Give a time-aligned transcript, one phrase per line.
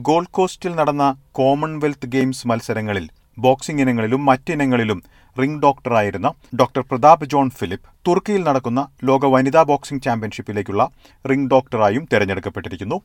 [0.00, 3.08] Gold കോസ്റ്റിൽ നടന്ന Commonwealth Games മത്സരങ്ങളിൽ
[3.38, 5.02] ബോക്സിംഗ് ഇനങ്ങളിലും മറ്റിനങ്ങളിലും
[5.38, 10.90] റിംഗ് ഡോക്ടറായിരുന്ന ഡോക്ടർ പ്രതാപ് ജോൺ ഫിലിപ്പ് തുർക്കിയിൽ നടക്കുന്ന ലോക വനിതാ ബോക്സിംഗ് ചാമ്പ്യൻഷിപ്പിലേക്കുള്ള
[11.30, 13.00] റിംഗ് ഡോക്ടറായും തെരഞ്ഞെടുക്കപ്പെട്ടിരിക്കുന്നു.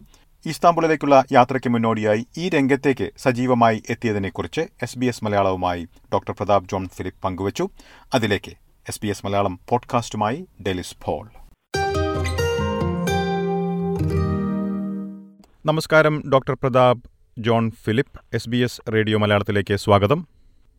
[0.46, 7.23] ഇസ്താംബുളിലേക്കുള്ള യാത്രയ്ക്ക് മുന്നോടിയായി ഈ രംഗത്തേക്ക് സജീവമായി എത്തിയതിനെക്കുറിച്ച് എസ് ബി എസ് മലയാളവുമായി ഡോക്ടർ പ്രതാപ് ജോൺ ഫിലിപ്പ്
[7.23, 7.70] പങ്കുവച്ചു.
[8.14, 8.52] അതിലേക്ക്
[8.89, 11.43] എസ് ബി എസ് മലയാളം പോഡ്കാസ്റ്റുമായി ഡെലിസ് പോൾ.
[15.68, 17.04] നമസ്കാരം doctor Pratap
[17.45, 20.20] John Philip S B S radio മലയാളത്തിലേക്ക് സ്വാഗതം.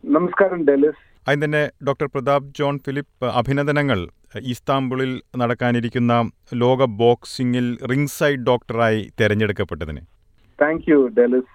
[0.04, 0.98] നമസ്കാരം ഡെലിസ്.
[1.26, 4.00] ആദ്യം തന്നെ ഡോക്ടർ പ്രതാപ് ജോൺ ഫിലിപ്പ് അഭിനന്ദനങ്ങൾ.
[4.52, 5.12] ഇസ്താംബുളിൽ
[5.42, 6.14] നടക്കാനിരിക്കുന്ന
[6.62, 10.02] ലോക ബോക്സിംഗിൽ റിംഗ് സൈഡ് ഡോക്ടറായി തെരഞ്ഞെടുക്കപ്പെട്ടതിന്.
[10.58, 11.50] Thank you Delys.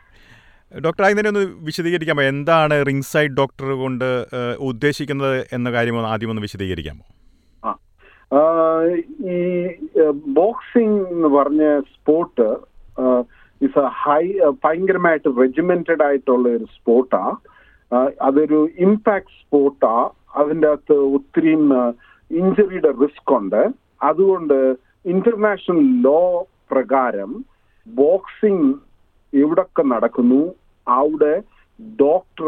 [0.86, 2.26] ഡോക്ടർ അതിന് തന്നെ ഒന്ന് വിശദീകരിക്കാമോ?
[2.34, 4.10] എന്താണ് റിംഗ് സൈഡ് ഡോക്ടർ കൊണ്ട്
[4.72, 7.06] ഉദ്ദേശിക്കുന്നത് എന്ന കാര്യം ആദ്യം ഒന്ന് വിശദീകരിക്കാമോ?
[9.36, 9.38] ഈ
[10.42, 12.50] ബോക്സിംഗ് എന്ന് പറഞ്ഞ സ്പോർട്ട്
[13.62, 14.24] ഇസ് എ ഹൈ
[14.64, 17.24] ഭയങ്കരമായിട്ട് റെജിമെന്റഡ് ആയിട്ടുള്ള ഒരു സ്പോർട്ടാ
[18.22, 19.94] അതൊരു ഇമ്പാക്ട് സ്പോർട്ടാ
[20.36, 21.64] അതിന്റെ അകത്ത് ഒത്തിരിയും
[22.32, 23.62] ഇഞ്ചറിയുടെ റിസ്ക് ഉണ്ട്.
[24.02, 24.58] അതുകൊണ്ട്
[25.06, 26.22] ഇന്റർനാഷണൽ ലോ
[26.72, 27.32] പ്രകാരം
[27.88, 28.68] ബോക്സിംഗ്
[29.34, 30.42] എവിടൊക്കെ നടക്കുന്നു
[30.88, 31.34] അവിടെ
[32.00, 32.48] ഡോക്ടർ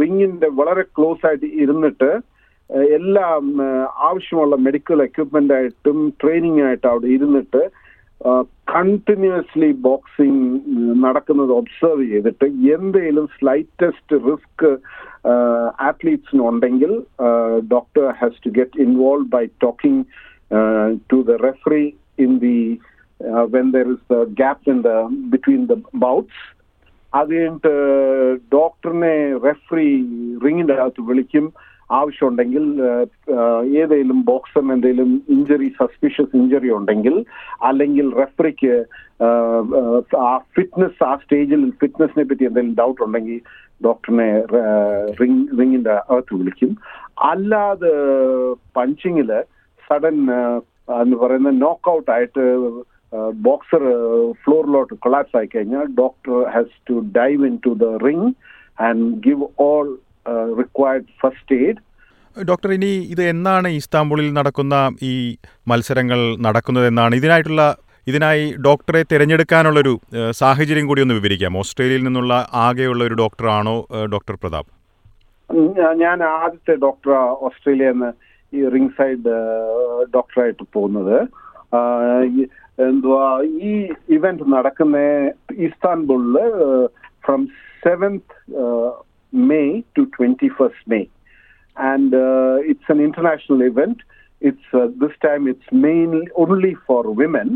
[0.00, 2.10] റിങ്ങിന്റെ വളരെ ക്ലോസ് ആയിട്ട് ഇരുന്നിട്ട്
[2.96, 3.26] എല്ലാ
[4.08, 7.62] ആവശ്യമുള്ള മെഡിക്കൽ എക്യുപ്മെന്റ് ആയിട്ടും ട്രെയിനിങ് ആയിട്ട് അവിടെ ഇരുന്നിട്ട്
[8.80, 10.44] കണ്ടിന്യൂസ്ലി ബോക്സിംഗ്
[11.04, 14.68] നടക്കുന്നത് ഒബ്സർവ് ചെയ്തിട്ട് എന്തെങ്കിലും slightest risk
[15.88, 16.92] ആത്ലീറ്റ്സിനുണ്ടെങ്കിൽ
[17.72, 20.04] doctor has to get involve by talking
[21.12, 21.84] to the referee
[22.18, 22.58] in the
[23.56, 24.92] when there is the gap in the
[25.32, 26.42] between the bouts
[27.12, 27.74] അത് കഴിഞ്ഞിട്ട്
[28.52, 29.14] ഡോക്ടറിനെ
[29.46, 29.90] റെഫറി
[30.44, 31.46] റിങ്ങിന്റെ അകത്ത് വിളിക്കും.
[31.90, 32.64] ആവശ്യമുണ്ടെങ്കിൽ
[33.76, 37.24] ഏതെങ്കിലും ബോക്സറിന് എന്തെങ്കിലും ഇഞ്ചറി സസ്പിഷ്യസ് ഇഞ്ചറി ഉണ്ടെങ്കിൽ
[37.60, 38.74] അല്ലെങ്കിൽ റെഫറിക്ക്
[40.18, 43.40] ആ ഫിറ്റ്നസ് ആ സ്റ്റേജിൽ ഫിറ്റ്നസിനെ പറ്റി എന്തെങ്കിലും ഡൗട്ട് ഉണ്ടെങ്കിൽ
[43.84, 44.28] ഡോക്ടറിനെ
[45.20, 46.72] റിങ് റിങ്ങിന്റെ അകത്ത് വിളിക്കും.
[47.22, 47.92] അല്ലാതെ
[48.76, 49.30] പഞ്ചിങ്ങിൽ
[49.90, 50.16] സഡൻ
[51.02, 52.44] എന്ന് പറയുന്ന നോക്കൗട്ട് ആയിട്ട്
[53.42, 53.82] ബോക്സർ
[54.44, 58.28] ഫ്ലോറിലോട്ട് കൊളാപ്സ് ആയി കഴിഞ്ഞാൽ doctor has to dive in to the ring
[58.80, 59.88] and give all
[60.60, 61.80] required first aid
[62.36, 65.14] doctor ഇനി ഇത് എന്നാണ് ഇസ്താംബുളിൽ നടക്കുന്ന ഈ
[65.66, 67.64] മത്സരങ്ങൾ നടക്കുന്നത് എന്നാണ് ഇതിനായിട്ടുള്ള
[68.06, 71.56] ഇതിനായി ഡോക്ടറെ തിരഞ്ഞെടുക്കാനുള്ളൊരു ഏഹ്, സാഹചര്യം കൂടി ഒന്ന് വിവരിക്കാം.
[71.56, 74.70] ഓസ്ട്രേലിയയിൽ നിന്നുള്ള ആകെയുള്ള ഒരു ഡോക്ടറാണോ ഏഹ്, ഡോക്ടർ പ്രതാപ്?
[76.00, 77.12] ഞാൻ ആദ്യത്തെ ഡോക്ടർ
[77.46, 78.10] ഓസ്ട്രേലിയ നിന്ന്
[78.52, 79.32] ഈ റിംഗ് സൈഡ്
[80.14, 81.16] ഡോക്ടറായിട്ട് പോകുന്നത്.
[82.84, 83.24] എന്തുവാ
[83.62, 83.72] ഈ
[84.08, 84.98] ഇവന്റ് നടക്കുന്ന
[85.66, 86.36] ഇസ്താൻബുളിൽ
[87.24, 87.42] from
[87.82, 88.34] seventh
[89.33, 91.07] May two twenty first May
[91.77, 93.97] and uh, it's an international event.
[94.41, 97.47] It's uh, this time it's mainly only for women.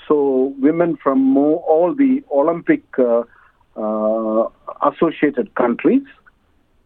[0.00, 0.16] So
[0.58, 3.22] women from mo- all the Olympic uh,
[3.76, 4.42] uh,
[4.90, 6.06] associated countries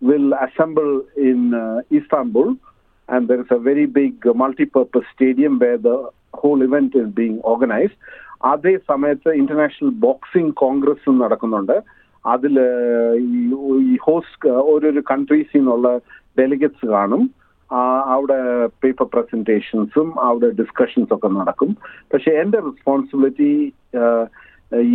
[0.03, 2.49] will assemble in uh, Istanbul,
[3.09, 5.97] and there is a very big uh, multi-purpose stadium where the
[6.35, 7.97] whole event is being organized.
[8.43, 11.77] അതേ സമയത്ത് international boxing Congress നടക്കുന്നുണ്ട്
[12.34, 12.56] അതിൽ
[13.92, 15.90] ഈ host ഓരോരോ കൺട്രീസിൽ നിന്നുള്ള
[16.40, 17.24] ഡെലിഗറ്റ്സ് കാണും.
[18.16, 18.40] അവിടെ
[18.82, 21.72] paper പ്രസന്റേഷൻസും അവിടെ ഡിസ്കഷൻസ് ഒക്കെ നടക്കും.
[22.14, 23.52] പക്ഷെ എന്റെ റെസ്പോൺസിബിലിറ്റി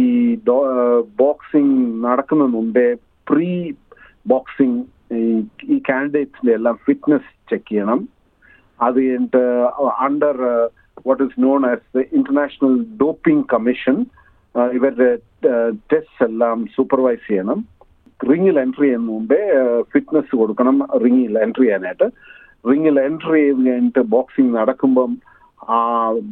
[0.03, 0.09] ഈ
[1.23, 1.77] ബോക്സിംഗ്
[2.07, 2.87] നടക്കുന്ന മുമ്പേ
[3.31, 3.51] പ്രീ
[4.33, 4.81] ബോക്സിംഗ്
[5.75, 8.01] ഈ കാൻഡിഡേറ്റ്സിന്റെ എല്ലാം ഫിറ്റ്നസ് ചെക്ക് ചെയ്യണം.
[8.81, 9.45] അത് കഴിഞ്ഞിട്ട്
[10.07, 10.39] under
[11.07, 13.97] what is known as the international doping commission
[14.55, 15.11] ഇവരുടെ
[15.93, 17.59] ടെസ്റ്റ് എല്ലാം സൂപ്പർവൈസ് ചെയ്യണം.
[18.31, 19.41] റിങ്ങിൽ എൻട്രി ചെയ്യുന്ന മുമ്പേ
[19.93, 22.09] ഫിറ്റ്നസ് കൊടുക്കണം റിങ്ങിൽ എൻട്രി ചെയ്യാനായിട്ട്.
[22.71, 25.13] റിങ്ങിൽ എൻട്രി ചെയ്ത് കഴിഞ്ഞിട്ട് ബോക്സിംഗ് നടക്കുമ്പം
[25.75, 25.79] ആ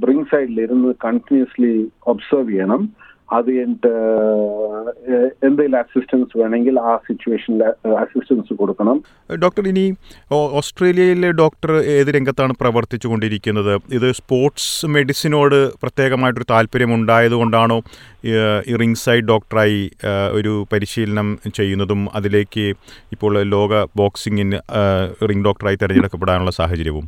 [0.09, 1.75] റിംഗ് സൈഡിൽ ഇരുന്ന് കണ്ടിന്യൂസ്ലി
[2.13, 2.83] ഒബ്സർവ് ചെയ്യണം.
[3.37, 3.91] അത് കഴിഞ്ഞിട്ട്
[5.47, 7.63] എന്തെങ്കിലും അസിസ്റ്റൻസ് വേണമെങ്കിൽ ആ സിറ്റുവേഷനിൽ
[8.03, 8.97] അസിസ്റ്റൻസ് കൊടുക്കണം.
[9.43, 9.85] ഡോക്ടർ ഇനി
[10.59, 17.79] ഓസ്ട്രേലിയയിലെ ഡോക്ടർ ഏത് രംഗത്താണ് പ്രവർത്തിച്ചു കൊണ്ടിരിക്കുന്നത് ഇത് സ്പോർട്സ് മെഡിസിനോട് പ്രത്യേകമായിട്ടൊരു താല്പര്യം ഉണ്ടായതുകൊണ്ടാണോ
[18.25, 19.83] ഈ റിംഗ് സൈഡ് ഡോക്ടറായി
[20.39, 22.67] ഒരു പരിശീലനം ചെയ്യുന്നതും അതിലേക്ക്
[23.17, 24.61] ഇപ്പോൾ ലോക ബോക്സിങ്ങിന്
[25.31, 27.07] റിംഗ് ഡോക്ടറായി തിരഞ്ഞെടുക്കപ്പെടാനുള്ള സാഹചര്യവും?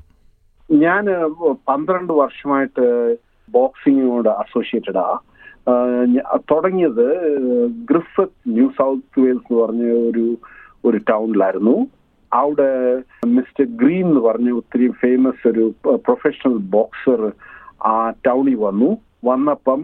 [0.71, 1.05] ഞാൻ
[1.69, 2.87] പന്ത്രണ്ട് വർഷമായിട്ട്
[3.49, 5.07] ബോക്സിങ്ങിനോട് അസോസിയേറ്റഡാ
[6.51, 7.07] തുടങ്ങിയത്
[7.91, 10.27] ഗ്രിഫത്ത് ന്യൂ സൗത്ത് വെയിൽസ് എന്ന് പറഞ്ഞ ഒരു
[10.89, 11.77] ഒരു ടൗണിലായിരുന്നു.
[12.33, 12.71] അവിടെ
[13.37, 15.65] മിസ്റ്റർ ഗ്രീൻ എന്ന് പറഞ്ഞ ഒത്തിരി ഫേമസ് ഒരു
[16.07, 17.23] പ്രൊഫഷണൽ ബോക്സർ
[17.93, 17.97] ആ
[18.27, 18.91] ടൗണിൽ വന്നു.
[19.31, 19.81] വന്നപ്പം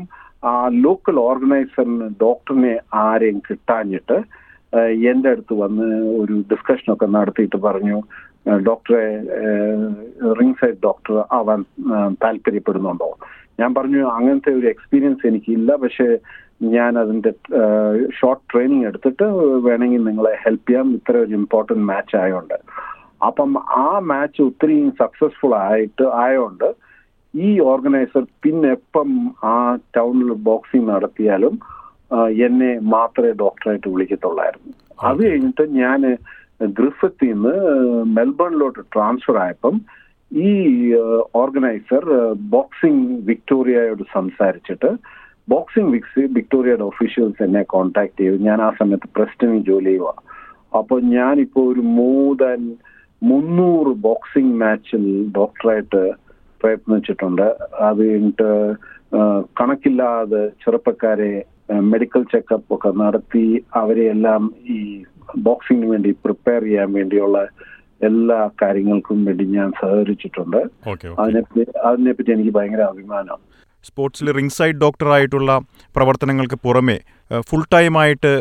[0.50, 0.52] ആ
[0.84, 2.74] ലോക്കൽ ഓർഗനൈസറിന് ഡോക്ടറിനെ
[3.04, 4.18] ആരെയും കിട്ടാഞ്ഞിട്ട്
[5.10, 5.88] എന്റെ അടുത്ത് വന്ന്
[6.20, 7.98] ഒരു ഡിസ്കഷനൊക്കെ നടത്തിയിട്ട് പറഞ്ഞു
[8.68, 9.04] ഡോക്ടറെ
[10.38, 11.60] റിംഗ് സൈഡ് ഡോക്ടർ ആവാൻ
[12.24, 13.08] താല്പര്യപ്പെടുന്നുണ്ടോ?
[13.58, 15.70] ഞാൻ പറഞ്ഞു അങ്ങനത്തെ ഒരു എക്സ്പീരിയൻസ് എനിക്കില്ല.
[15.82, 16.08] പക്ഷേ
[16.74, 17.30] ഞാൻ അതിന്റെ
[18.18, 19.26] ഷോർട്ട് ട്രെയിനിങ് എടുത്തിട്ട്
[19.66, 20.88] വേണമെങ്കിൽ നിങ്ങളെ ഹെൽപ്പ് ചെയ്യാം.
[20.98, 22.58] ഇത്ര ഒരു ഇമ്പോർട്ടന്റ് മാച്ച് ആയതുകൊണ്ട്
[23.28, 23.50] അപ്പം
[23.84, 26.68] ആ മാച്ച് ഒത്തിരി സക്സസ്ഫുൾ ആയിട്ട് ആയതുകൊണ്ട്
[27.34, 29.10] ഈ ഓർഗനൈസർ പിന്നെ എപ്പം
[29.52, 29.54] ആ
[29.96, 31.54] ടൗണിൽ ബോക്സിംഗ് നടത്തിയാലും
[32.46, 34.72] എന്നെ മാത്രമേ ഡോക്ടറായിട്ട് വിളിക്കത്തുള്ളായിരുന്നു.
[35.08, 36.00] അത് കഴിഞ്ഞിട്ട് ഞാൻ
[36.76, 37.54] ഗ്രിഫത്തിൽ നിന്ന്
[38.16, 39.74] മെൽബണിലോട്ട് ട്രാൻസ്ഫർ ആയപ്പം
[40.44, 40.50] ഈ
[41.42, 42.04] ഓർഗനൈസർ
[42.54, 44.90] ബോക്സിംഗ് വിക്ടോറിയയോട് സംസാരിച്ചിട്ട്
[45.52, 48.36] ബോക്സിംഗ് വിക്സ് വിക്ടോറിയയുടെ ഒഫീഷ്യൽസ് എന്നെ കോൺടാക്ട് ചെയ്തു.
[48.48, 50.14] ഞാൻ ആ സമയത്ത് പ്രസ്റ്റനിൽ ജോലി ചെയ്യുക
[50.78, 52.62] അപ്പോൾ ഞാനിപ്പോൾ ഒരു മോർ ദാൻ
[53.22, 55.04] മുന്നൂറ് ബോക്സിംഗ് മാച്ചിൽ
[55.38, 56.02] ഡോക്ടറായിട്ട്
[56.60, 57.46] പ്രയത്നിച്ചിട്ടുണ്ട്.
[57.88, 58.50] അത് കഴിഞ്ഞിട്ട്
[59.60, 61.32] കണക്കില്ലാതെ ചെറുപ്പക്കാരെ
[61.92, 63.46] മെഡിക്കൽ ചെക്കപ്പ് ഒക്കെ നടത്തി
[63.80, 64.42] അവരെയെല്ലാം
[64.76, 64.78] ഈ
[65.48, 67.38] ബോക്സിങ്ങിന് വേണ്ടി പ്രിപ്പയർ ചെയ്യാൻ വേണ്ടിയുള്ള
[68.08, 70.60] എല്ലാ കാര്യങ്ങൾക്കും വേണ്ടി ഞാൻ സഹകരിച്ചിട്ടുണ്ട്.
[71.22, 73.38] അതിനെപ്പറ്റി അതിനെപ്പറ്റി എനിക്ക് ഭയങ്കര അഭിമാനം.
[73.88, 75.50] സ്പോർട്സിൽ റിംഗ് സൈഡ് ഡോക്ടറായിട്ടുള്ള
[75.96, 76.96] പ്രവർത്തനങ്ങൾക്ക് പുറമെ
[77.48, 78.32] ഫുൾ ടൈമായിട്ട്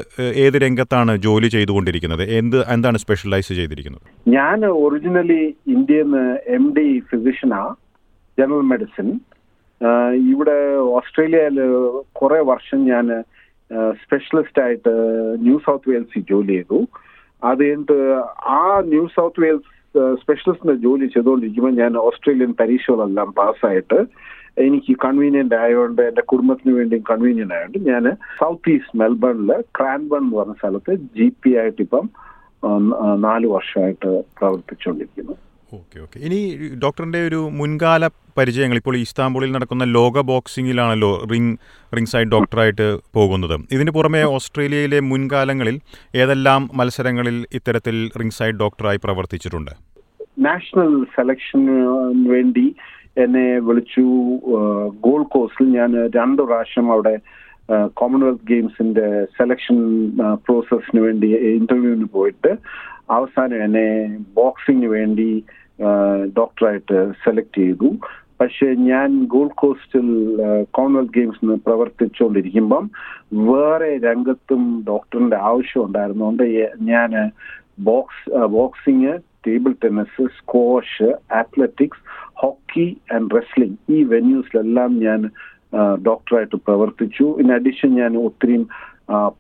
[0.44, 2.24] ഏത് രംഗത്താണ് ജോലി ചെയ്തുകൊണ്ടിരിക്കുന്നത്?
[2.40, 4.06] എന്ത് എന്താണ് സ്പെഷ്യലൈസ് ചെയ്തിരിക്കുന്നത്?
[4.38, 5.44] ഞാൻ ഒറിജിനലി
[5.76, 6.26] ഇന്ത്യയിൽ നിന്ന്
[6.58, 7.62] എം ഡി ഫിസിഷ്യനാ
[8.40, 9.08] ജനറൽ മെഡിസിൻ
[10.34, 10.58] ഇവിടെ
[10.98, 11.58] ഓസ്ട്രേലിയയിൽ
[12.20, 13.08] കുറെ വർഷം ഞാൻ
[14.02, 14.94] സ്പെഷ്യലിസ്റ്റ് ആയിട്ട്
[15.46, 16.80] ന്യൂ സൗത്ത് വെയിൽസിൽ ജോലി ചെയ്തു.
[17.42, 17.64] അത്
[18.54, 19.72] ആ ന്യൂ സൗത്ത് വെയിൽസ്
[20.22, 24.00] സ്പെഷ്യലിസ്റ്റിന്റെ ജോലി ചെയ്തുകൊണ്ടിരിക്കുമ്പോൾ ഞാൻ ഓസ്ട്രേലിയൻ പരീക്ഷകളെല്ലാം പാസ്സായിട്ട്
[24.66, 28.06] എനിക്ക് കൺവീനിയന്റ് ആയതുകൊണ്ട് എന്റെ കുടുംബത്തിന് വേണ്ടിയും കൺവീനിയന്റ് ആയതുകൊണ്ട് ഞാൻ
[28.40, 32.06] സൗത്ത് ഈസ്റ്റ് മെൽബണിൽ ക്രാൻബൺ എന്ന് പറഞ്ഞ സ്ഥലത്ത് ജി പി ആയിട്ട് ഇപ്പം
[33.26, 35.36] നാല് വർഷമായിട്ട് പ്രവർത്തിച്ചുകൊണ്ടിരിക്കുന്നു
[35.72, 36.18] ഓക്കെ ഓക്കെ.
[36.20, 36.40] ഇനി
[36.84, 38.06] ഡോക്ടറിന്റെ ഒരു മുൻകാല
[38.38, 38.78] പരിചയങ്ങൾ.
[38.82, 41.56] ഇപ്പോൾ ഇസ്താംബുളിൽ നടക്കുന്ന ലോക ബോക്സിംഗിലാണല്ലോ റിംഗ്
[41.96, 42.88] റിംഗ് സൈഡ് ഡോക്ടറായിട്ട്
[43.18, 43.56] പോകുന്നത്.
[43.76, 45.78] ഇതിന് പുറമെ ഓസ്ട്രേലിയയിലെ മുൻകാലങ്ങളിൽ
[46.24, 49.74] ഏതെല്ലാം മത്സരങ്ങളിൽ ഇത്തരത്തിൽ റിംഗ് സൈഡ് ഡോക്ടറായി പ്രവർത്തിച്ചിട്ടുണ്ട്?
[50.48, 51.78] നാഷണൽ സെലക്ഷന്
[52.34, 52.68] വേണ്ടി
[53.24, 54.06] എന്നെ വിളിച്ചു.
[55.06, 57.16] ഗോൾഡ് കോസ്റ്റിൽ ഞാൻ രണ്ട് പ്രാവശ്യം അവിടെ
[58.00, 59.06] കോമൺവെൽത്ത് ഗെയിംസിന്റെ
[59.38, 59.78] സെലക്ഷൻ
[60.46, 61.30] പ്രോസസ്സിന് വേണ്ടി
[61.60, 62.52] ഇന്റർവ്യൂവിന് പോയിട്ട്
[63.18, 63.88] അവസാനം എന്നെ
[64.40, 65.30] ബോക്സിങ്ങിന് വേണ്ടി
[66.38, 67.90] ഡോക്ടറായിട്ട് സെലക്ട് ചെയ്തു.
[68.40, 70.08] പക്ഷെ ഞാൻ ഗോൾഡ് കോസ്റ്റിൽ
[70.72, 72.92] കോമൺവെൽത്ത് ഗെയിംസിന് പ്രവർത്തിച്ചുകൊണ്ടിരിക്കുമ്പം
[73.52, 76.44] വേറെ രംഗത്തും ഡോക്ടറിന്റെ ആവശ്യം ഉണ്ടായിരുന്നുകൊണ്ട്
[76.82, 77.32] ഞാൻ
[77.80, 79.14] box boxing
[79.48, 82.04] table tennis squash athletics
[82.34, 85.30] hockey and wrestling ഈ വെന്യൂസിലെല്ലാം ഞാൻ
[86.06, 87.26] ഡോക്ടറായിട്ട് പ്രവർത്തിച്ചു.
[87.40, 88.58] ഇൻ അഡീഷൻ ഞാൻ ഒത്തിരി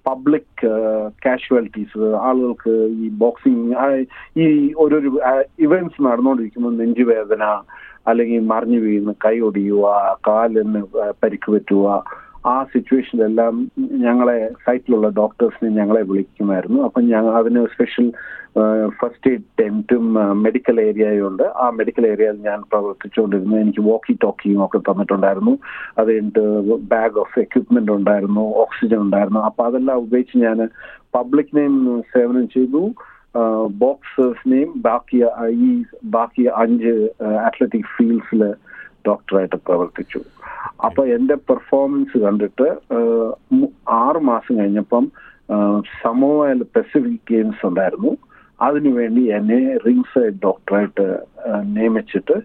[0.07, 0.63] പബ്ലിക്
[1.25, 3.71] കാഷ്വാലിറ്റീസ് ആളുകൾക്ക് ഈ ബോക്സിങ്
[4.37, 4.45] ഈ
[4.75, 5.11] ഓരോരു
[5.59, 7.45] ഇവന്റ്സ് നടന്നുകൊണ്ടിരിക്കുമ്പോൾ നെഞ്ചുവേദന
[8.07, 9.85] അല്ലെങ്കിൽ മറിഞ്ഞു വീഴുന്ന കൈ ഒടിയുക
[10.27, 10.81] കാലിന്
[11.23, 11.87] പരിക്ക് പറ്റുക
[12.51, 13.53] ആ സിറ്റുവേഷനിലെല്ലാം
[14.05, 16.79] ഞങ്ങളെ സൈറ്റിലുള്ള ഡോക്ടേഴ്സിനെ ഞങ്ങളെ വിളിക്കുമായിരുന്നു.
[16.87, 18.07] അപ്പം ഞങ്ങൾ അതിന് സ്പെഷ്യൽ
[18.99, 20.05] ഫസ്റ്റ് എയ്ഡ് ടെന്റും
[20.43, 23.55] മെഡിക്കൽ ഏരിയയുണ്ട് ആ മെഡിക്കൽ ഏരിയയിൽ ഞാൻ പ്രവർത്തിച്ചുകൊണ്ടിരുന്നു.
[23.63, 25.53] എനിക്ക് വോക്കി ടോക്കിയും ഒക്കെ തന്നിട്ടുണ്ടായിരുന്നു.
[25.97, 26.45] അത് കഴിഞ്ഞിട്ട്
[26.93, 29.41] ബാഗ് ഓഫ് എക്യുപ്മെന്റ് ഉണ്ടായിരുന്നു ഓക്സിജൻ ഉണ്ടായിരുന്നു.
[29.49, 30.59] അപ്പൊ അതെല്ലാം ഉപയോഗിച്ച് ഞാൻ
[31.17, 31.75] പബ്ലിക്കിനെയും
[32.13, 32.83] സേവനം ചെയ്തു.
[33.83, 35.17] ബോക്സേഴ്സിനെയും ബാക്കി
[35.65, 35.69] ഈ
[36.15, 36.93] ബാക്കി അഞ്ച്
[37.47, 38.43] അത്ലറ്റിക് ഫീൽഡ്സിൽ
[39.07, 40.19] ഡോക്ടറായിട്ട് പ്രവർത്തിച്ചു.
[40.87, 42.67] അപ്പൊ എന്റെ പെർഫോമൻസ് കണ്ടിട്ട്
[44.03, 45.05] ആറ് മാസം കഴിഞ്ഞപ്പം
[46.03, 48.11] സമോയിൽ പെസിഫിക് ഗെയിംസ് ഉണ്ടായിരുന്നു.
[48.59, 51.07] അതിനുവേണ്ടി എന്നെ റിംഗ് സൈഡ് ഡോക്ടറായിട്ട്
[51.75, 52.37] നിയമിച്ചിട്ട്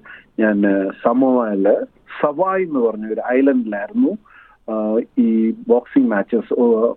[0.43, 0.59] ഞാൻ
[1.05, 1.67] സമോയിൽ
[2.21, 4.13] സവായ് എന്ന് പറഞ്ഞ ഒരു ഐലൻഡിലായിരുന്നു
[5.27, 5.29] ഈ
[5.71, 6.55] ബോക്സിംഗ് മാച്ചസ്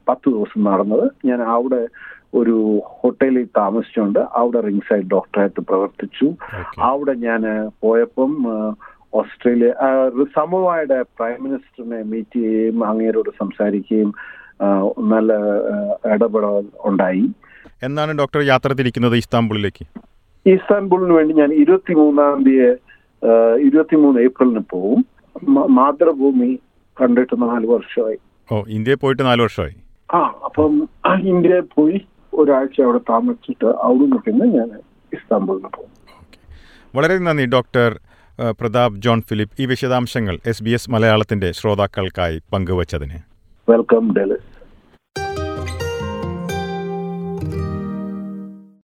[0.07, 1.05] പത്ത് ദിവസം നടന്നത്.
[1.29, 1.81] ഞാൻ അവിടെ
[2.39, 2.57] ഒരു
[2.97, 6.27] ഹോട്ടലിൽ താമസിച്ചുകൊണ്ട് അവിടെ റിംഗ് സൈഡ് ഡോക്ടറായിട്ട് പ്രവർത്തിച്ചു
[6.89, 7.43] അവിടെ ഞാൻ
[7.83, 8.31] പോയപ്പം
[9.19, 9.71] ഓസ്ട്രേലിയ
[10.37, 14.09] സമവായുടെ പ്രൈം മിനിസ്റ്ററിനെ മീറ്റ് ചെയ്യുകയും അങ്ങേരോട് സംസാരിക്കുകയും
[15.13, 15.33] നല്ല
[16.15, 16.57] ഇടപെടൽ
[16.89, 17.25] ഉണ്ടായി.
[17.87, 19.85] എന്നാണ് ഡോക്ടർ യാത്ര തിരിക്കുന്നത് ഇസ്താംബുളിലേക്ക്?
[20.45, 22.71] ഇസ്താംബുളിന് വേണ്ടി ഞാൻ ഇരുപത്തി മൂന്നാം തീയതി
[23.67, 25.01] ഇരുപത്തിമൂന്ന് ഏപ്രിലിന് പോവും.
[25.77, 26.49] മാതൃഭൂമി
[26.97, 28.19] കണ്ടിട്ട് നാല് വർഷമായി.
[28.51, 29.75] ഓ ഇന്ത്യയിൽ പോയിട്ട് നാല് വർഷമായി?
[30.17, 30.73] ആ അപ്പം
[31.33, 31.99] ഇന്ത്യയിൽ പോയി
[32.41, 34.69] ഒരാഴ്ച അവിടെ താമസിച്ചിട്ട് അവിടെ പിന്നെ ഞാൻ
[35.17, 35.91] ഇസ്താംബുളിന് പോകും
[36.95, 37.91] വളരെ നന്ദി ഡോക്ടർ
[38.39, 43.19] പ്രതാപ് ജോൺ ഫിലിപ്പ് ഈ വിശദാംശങ്ങൾ എസ് ബി എസ് മലയാളത്തിന്റെ ശ്രോതാക്കൾക്കായി പങ്കുവച്ചതിന്.
[43.69, 44.13] വെൽക്കം